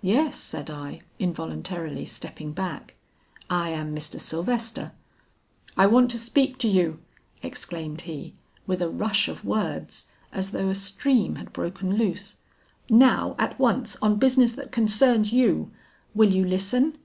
[0.00, 2.96] 'Yes,' said I, involuntarily stepping back,
[3.48, 4.18] 'I am Mr.
[4.20, 4.90] Sylvester.'
[5.76, 6.98] 'I want to speak to you,'
[7.44, 8.34] exclaimed he,
[8.66, 12.38] with a rush of words as though a stream had broken loose;
[12.90, 15.70] 'now, at once, on business that concerns you.
[16.12, 16.98] Will you listen?'